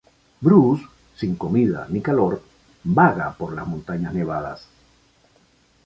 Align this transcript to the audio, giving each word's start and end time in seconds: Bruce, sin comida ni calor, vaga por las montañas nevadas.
Bruce, 0.45 0.83
sin 1.19 1.35
comida 1.43 1.83
ni 1.91 2.01
calor, 2.01 2.41
vaga 2.83 3.35
por 3.37 3.53
las 3.53 3.67
montañas 3.67 4.11
nevadas. 4.15 4.65